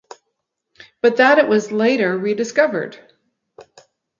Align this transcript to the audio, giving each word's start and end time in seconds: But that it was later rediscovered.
But 1.03 1.17
that 1.17 1.37
it 1.37 1.47
was 1.47 1.71
later 1.71 2.17
rediscovered. 2.17 2.97